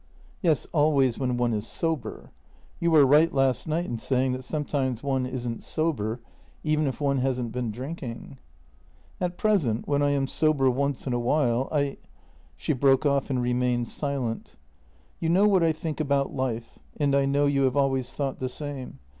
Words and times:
"Yes, 0.41 0.65
always 0.71 1.19
when 1.19 1.37
one 1.37 1.53
is 1.53 1.67
sober. 1.67 2.31
You 2.79 2.89
were 2.89 3.05
right 3.05 3.31
last 3.31 3.67
night 3.67 3.85
in 3.85 3.99
saying 3.99 4.31
that 4.31 4.43
sometimes 4.43 5.03
one 5.03 5.27
isn't 5.27 5.63
sober 5.63 6.19
even 6.63 6.87
if 6.87 6.99
one 6.99 7.19
hasn't 7.19 7.51
been 7.51 7.69
drinking."" 7.69 8.39
At 9.21 9.37
present— 9.37 9.87
when 9.87 10.01
I 10.01 10.09
am 10.09 10.25
sober 10.25 10.71
once 10.71 11.05
in 11.05 11.13
a 11.13 11.19
while, 11.19 11.69
I" 11.71 11.97
She 12.57 12.73
broke 12.73 13.05
off 13.05 13.29
and 13.29 13.43
remained 13.43 13.89
silent." 13.89 14.55
You 15.19 15.29
know 15.29 15.47
what 15.47 15.61
I 15.61 15.71
think 15.71 15.99
about 15.99 16.33
life, 16.35 16.79
and 16.97 17.13
I 17.13 17.25
know 17.25 17.45
you 17.45 17.61
have 17.65 17.77
always 17.77 18.11
thought 18.11 18.39
the 18.39 18.49
same. 18.49 18.97